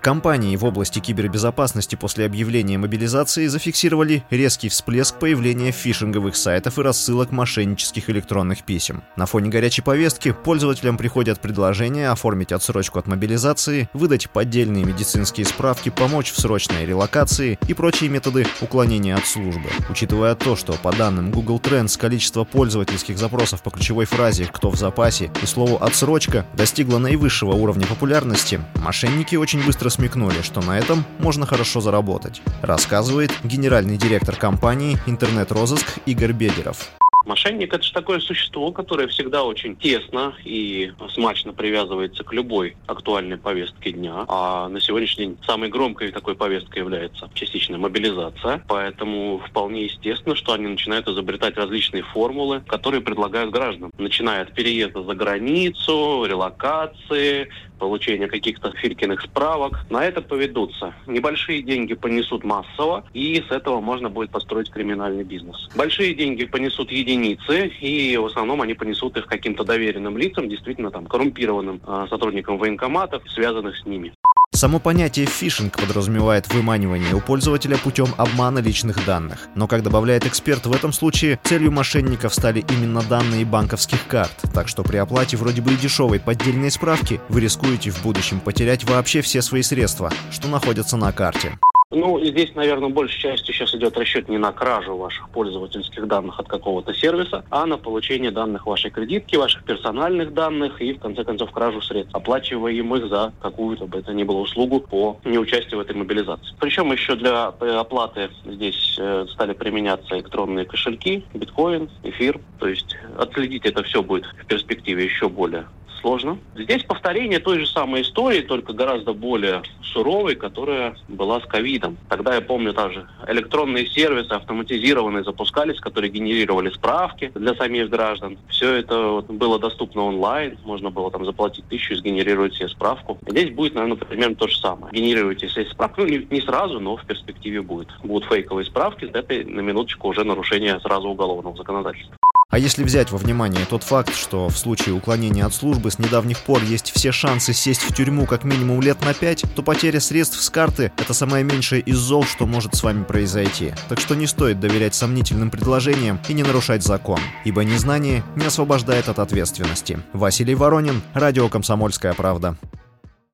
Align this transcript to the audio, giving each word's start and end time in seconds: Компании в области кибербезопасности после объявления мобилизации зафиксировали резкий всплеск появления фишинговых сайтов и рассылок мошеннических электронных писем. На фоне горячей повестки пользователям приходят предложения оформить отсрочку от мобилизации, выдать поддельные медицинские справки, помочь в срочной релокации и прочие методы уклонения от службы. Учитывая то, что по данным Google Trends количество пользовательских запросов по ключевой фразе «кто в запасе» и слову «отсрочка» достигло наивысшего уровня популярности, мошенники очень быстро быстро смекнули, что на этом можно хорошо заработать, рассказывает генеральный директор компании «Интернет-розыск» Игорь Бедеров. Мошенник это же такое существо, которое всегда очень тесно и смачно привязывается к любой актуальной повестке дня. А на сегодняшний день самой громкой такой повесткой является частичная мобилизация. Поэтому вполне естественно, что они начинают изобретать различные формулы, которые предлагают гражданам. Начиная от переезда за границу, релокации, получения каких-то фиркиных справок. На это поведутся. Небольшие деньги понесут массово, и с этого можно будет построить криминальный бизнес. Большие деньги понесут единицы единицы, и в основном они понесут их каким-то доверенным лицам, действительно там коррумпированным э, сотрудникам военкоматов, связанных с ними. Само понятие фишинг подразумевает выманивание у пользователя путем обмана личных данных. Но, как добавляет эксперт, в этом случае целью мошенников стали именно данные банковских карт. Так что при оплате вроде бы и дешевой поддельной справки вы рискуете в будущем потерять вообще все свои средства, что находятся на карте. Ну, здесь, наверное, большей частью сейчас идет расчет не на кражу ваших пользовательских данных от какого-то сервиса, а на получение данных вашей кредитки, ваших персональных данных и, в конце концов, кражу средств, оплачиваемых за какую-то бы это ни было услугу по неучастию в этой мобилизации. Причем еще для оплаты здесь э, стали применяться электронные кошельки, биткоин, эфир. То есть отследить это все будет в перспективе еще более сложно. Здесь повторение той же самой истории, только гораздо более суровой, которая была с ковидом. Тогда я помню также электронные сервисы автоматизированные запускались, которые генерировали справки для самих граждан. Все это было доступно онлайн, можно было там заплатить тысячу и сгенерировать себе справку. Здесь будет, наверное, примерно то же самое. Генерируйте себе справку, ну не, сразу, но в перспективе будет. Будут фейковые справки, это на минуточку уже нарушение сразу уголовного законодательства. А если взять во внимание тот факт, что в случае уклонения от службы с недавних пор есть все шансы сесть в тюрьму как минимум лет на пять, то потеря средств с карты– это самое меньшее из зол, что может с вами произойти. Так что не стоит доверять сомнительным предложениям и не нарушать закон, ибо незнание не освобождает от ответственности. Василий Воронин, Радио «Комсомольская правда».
Компании 0.00 0.54
в 0.54 0.64
области 0.64 1.00
кибербезопасности 1.00 1.96
после 1.96 2.24
объявления 2.24 2.78
мобилизации 2.78 3.48
зафиксировали 3.48 4.22
резкий 4.30 4.68
всплеск 4.68 5.18
появления 5.18 5.72
фишинговых 5.72 6.36
сайтов 6.36 6.78
и 6.78 6.82
рассылок 6.82 7.32
мошеннических 7.32 8.08
электронных 8.08 8.62
писем. 8.62 9.02
На 9.16 9.26
фоне 9.26 9.50
горячей 9.50 9.82
повестки 9.82 10.30
пользователям 10.30 10.98
приходят 10.98 11.40
предложения 11.40 12.10
оформить 12.10 12.52
отсрочку 12.52 13.00
от 13.00 13.08
мобилизации, 13.08 13.90
выдать 13.92 14.30
поддельные 14.30 14.84
медицинские 14.84 15.44
справки, 15.44 15.88
помочь 15.88 16.30
в 16.30 16.40
срочной 16.40 16.86
релокации 16.86 17.58
и 17.66 17.74
прочие 17.74 18.08
методы 18.08 18.46
уклонения 18.60 19.16
от 19.16 19.26
службы. 19.26 19.68
Учитывая 19.90 20.36
то, 20.36 20.54
что 20.54 20.74
по 20.74 20.92
данным 20.92 21.32
Google 21.32 21.58
Trends 21.58 21.98
количество 21.98 22.44
пользовательских 22.44 23.18
запросов 23.18 23.64
по 23.64 23.70
ключевой 23.70 24.04
фразе 24.04 24.44
«кто 24.44 24.70
в 24.70 24.76
запасе» 24.76 25.32
и 25.42 25.46
слову 25.46 25.82
«отсрочка» 25.82 26.46
достигло 26.54 26.98
наивысшего 26.98 27.54
уровня 27.54 27.88
популярности, 27.88 28.60
мошенники 28.76 29.34
очень 29.34 29.66
быстро 29.66 29.87
быстро 29.88 30.02
смекнули, 30.02 30.42
что 30.42 30.60
на 30.60 30.78
этом 30.78 31.04
можно 31.18 31.46
хорошо 31.46 31.80
заработать, 31.80 32.42
рассказывает 32.62 33.30
генеральный 33.42 33.96
директор 33.96 34.36
компании 34.36 34.98
«Интернет-розыск» 35.06 35.86
Игорь 36.06 36.32
Бедеров. 36.32 36.90
Мошенник 37.28 37.74
это 37.74 37.82
же 37.82 37.92
такое 37.92 38.20
существо, 38.20 38.72
которое 38.72 39.06
всегда 39.08 39.44
очень 39.44 39.76
тесно 39.76 40.34
и 40.44 40.92
смачно 41.12 41.52
привязывается 41.52 42.24
к 42.24 42.32
любой 42.32 42.76
актуальной 42.86 43.36
повестке 43.36 43.92
дня. 43.92 44.24
А 44.28 44.68
на 44.68 44.80
сегодняшний 44.80 45.26
день 45.26 45.38
самой 45.44 45.68
громкой 45.68 46.10
такой 46.10 46.36
повесткой 46.36 46.78
является 46.78 47.28
частичная 47.34 47.78
мобилизация. 47.78 48.64
Поэтому 48.66 49.42
вполне 49.46 49.84
естественно, 49.84 50.36
что 50.36 50.54
они 50.54 50.68
начинают 50.68 51.06
изобретать 51.06 51.56
различные 51.56 52.02
формулы, 52.02 52.62
которые 52.66 53.02
предлагают 53.02 53.50
гражданам. 53.50 53.90
Начиная 53.98 54.42
от 54.42 54.54
переезда 54.54 55.02
за 55.02 55.14
границу, 55.14 56.24
релокации, 56.24 57.50
получения 57.78 58.26
каких-то 58.26 58.72
фиркиных 58.72 59.20
справок. 59.22 59.84
На 59.90 60.04
это 60.04 60.22
поведутся. 60.22 60.94
Небольшие 61.06 61.62
деньги 61.62 61.94
понесут 61.94 62.42
массово, 62.42 63.04
и 63.12 63.44
с 63.46 63.52
этого 63.52 63.80
можно 63.80 64.08
будет 64.08 64.30
построить 64.30 64.70
криминальный 64.70 65.24
бизнес. 65.24 65.68
Большие 65.76 66.14
деньги 66.14 66.44
понесут 66.44 66.90
единицы 66.90 67.17
единицы, 67.18 67.68
и 67.80 68.16
в 68.16 68.26
основном 68.26 68.62
они 68.62 68.74
понесут 68.74 69.16
их 69.16 69.26
каким-то 69.26 69.64
доверенным 69.64 70.16
лицам, 70.16 70.48
действительно 70.48 70.90
там 70.90 71.06
коррумпированным 71.06 71.80
э, 71.86 72.06
сотрудникам 72.08 72.58
военкоматов, 72.58 73.22
связанных 73.30 73.76
с 73.76 73.86
ними. 73.86 74.12
Само 74.50 74.80
понятие 74.80 75.26
фишинг 75.26 75.78
подразумевает 75.78 76.52
выманивание 76.52 77.14
у 77.14 77.20
пользователя 77.20 77.76
путем 77.76 78.08
обмана 78.16 78.58
личных 78.58 79.04
данных. 79.04 79.46
Но, 79.54 79.68
как 79.68 79.82
добавляет 79.82 80.26
эксперт, 80.26 80.66
в 80.66 80.72
этом 80.72 80.92
случае 80.92 81.38
целью 81.44 81.70
мошенников 81.70 82.34
стали 82.34 82.64
именно 82.70 83.02
данные 83.02 83.44
банковских 83.44 84.06
карт. 84.08 84.32
Так 84.54 84.66
что 84.66 84.82
при 84.82 84.96
оплате 84.96 85.36
вроде 85.36 85.62
бы 85.62 85.74
и 85.74 85.76
дешевой 85.76 86.18
поддельной 86.18 86.70
справки 86.70 87.20
вы 87.28 87.42
рискуете 87.42 87.90
в 87.90 88.02
будущем 88.02 88.40
потерять 88.40 88.84
вообще 88.84 89.20
все 89.20 89.42
свои 89.42 89.62
средства, 89.62 90.10
что 90.32 90.48
находятся 90.48 90.96
на 90.96 91.12
карте. 91.12 91.58
Ну, 91.90 92.22
здесь, 92.22 92.54
наверное, 92.54 92.90
большей 92.90 93.18
частью 93.18 93.54
сейчас 93.54 93.74
идет 93.74 93.96
расчет 93.96 94.28
не 94.28 94.36
на 94.36 94.52
кражу 94.52 94.94
ваших 94.94 95.30
пользовательских 95.30 96.06
данных 96.06 96.38
от 96.38 96.46
какого-то 96.46 96.92
сервиса, 96.92 97.46
а 97.48 97.64
на 97.64 97.78
получение 97.78 98.30
данных 98.30 98.66
вашей 98.66 98.90
кредитки, 98.90 99.36
ваших 99.36 99.64
персональных 99.64 100.34
данных 100.34 100.82
и, 100.82 100.92
в 100.92 101.00
конце 101.00 101.24
концов, 101.24 101.50
кражу 101.50 101.80
средств, 101.80 102.14
оплачиваемых 102.14 103.08
за 103.08 103.32
какую-то 103.40 103.86
бы 103.86 104.00
это 104.00 104.12
ни 104.12 104.22
было 104.22 104.40
услугу 104.40 104.80
по 104.80 105.18
неучастию 105.24 105.78
в 105.78 105.80
этой 105.80 105.96
мобилизации. 105.96 106.54
Причем 106.60 106.92
еще 106.92 107.16
для 107.16 107.46
оплаты 107.46 108.28
здесь 108.44 108.96
э, 108.98 109.24
стали 109.32 109.54
применяться 109.54 110.14
электронные 110.14 110.66
кошельки, 110.66 111.24
биткоин, 111.32 111.88
эфир. 112.02 112.38
То 112.58 112.68
есть 112.68 112.98
отследить 113.16 113.64
это 113.64 113.82
все 113.84 114.02
будет 114.02 114.26
в 114.26 114.44
перспективе 114.44 115.04
еще 115.04 115.30
более 115.30 115.64
сложно. 116.00 116.38
Здесь 116.56 116.84
повторение 116.84 117.38
той 117.38 117.60
же 117.60 117.66
самой 117.66 118.02
истории, 118.02 118.40
только 118.40 118.72
гораздо 118.72 119.12
более 119.12 119.62
суровой, 119.82 120.34
которая 120.34 120.96
была 121.08 121.40
с 121.40 121.44
ковидом. 121.44 121.96
Тогда 122.08 122.34
я 122.34 122.40
помню 122.40 122.72
также 122.72 123.06
электронные 123.26 123.86
сервисы 123.86 124.30
автоматизированные 124.32 125.24
запускались, 125.24 125.80
которые 125.80 126.10
генерировали 126.10 126.70
справки 126.70 127.32
для 127.34 127.54
самих 127.54 127.88
граждан. 127.88 128.38
Все 128.48 128.74
это 128.74 129.24
было 129.28 129.58
доступно 129.58 130.02
онлайн, 130.02 130.58
можно 130.64 130.90
было 130.90 131.10
там 131.10 131.24
заплатить 131.24 131.64
тысячу 131.68 131.94
и 131.94 131.96
сгенерировать 131.96 132.54
себе 132.54 132.68
справку. 132.68 133.18
Здесь 133.26 133.50
будет, 133.50 133.74
наверное, 133.74 133.96
примерно 133.96 134.36
то 134.36 134.48
же 134.48 134.58
самое. 134.58 134.92
Генерируйте 134.92 135.48
себе 135.48 135.66
справку, 135.66 136.02
ну 136.02 136.06
не, 136.06 136.40
сразу, 136.40 136.80
но 136.80 136.96
в 136.96 137.04
перспективе 137.04 137.62
будет. 137.62 137.88
Будут 138.02 138.28
фейковые 138.28 138.64
справки, 138.64 139.10
это 139.12 139.34
на 139.48 139.60
минуточку 139.60 140.08
уже 140.08 140.24
нарушение 140.24 140.78
сразу 140.80 141.08
уголовного 141.08 141.56
законодательства. 141.56 142.17
А 142.50 142.58
если 142.58 142.82
взять 142.82 143.10
во 143.10 143.18
внимание 143.18 143.66
тот 143.66 143.82
факт, 143.82 144.14
что 144.14 144.48
в 144.48 144.56
случае 144.56 144.94
уклонения 144.94 145.44
от 145.44 145.52
службы 145.52 145.90
с 145.90 145.98
недавних 145.98 146.38
пор 146.38 146.62
есть 146.62 146.90
все 146.94 147.12
шансы 147.12 147.52
сесть 147.52 147.82
в 147.82 147.94
тюрьму 147.94 148.24
как 148.24 148.42
минимум 148.42 148.80
лет 148.80 149.02
на 149.02 149.12
пять, 149.12 149.44
то 149.54 149.62
потеря 149.62 150.00
средств 150.00 150.40
с 150.40 150.48
карты– 150.48 150.90
это 150.96 151.12
самое 151.12 151.44
меньшее 151.44 151.82
из 151.82 151.98
зол, 151.98 152.24
что 152.24 152.46
может 152.46 152.74
с 152.74 152.82
вами 152.82 153.04
произойти. 153.04 153.74
Так 153.90 154.00
что 154.00 154.14
не 154.14 154.26
стоит 154.26 154.60
доверять 154.60 154.94
сомнительным 154.94 155.50
предложениям 155.50 156.18
и 156.26 156.32
не 156.32 156.42
нарушать 156.42 156.82
закон, 156.82 157.20
ибо 157.44 157.64
незнание 157.64 158.24
не 158.34 158.46
освобождает 158.46 159.10
от 159.10 159.18
ответственности. 159.18 160.00
Василий 160.14 160.54
Воронин, 160.54 161.02
Радио 161.12 161.50
«Комсомольская 161.50 162.14
правда». 162.14 162.56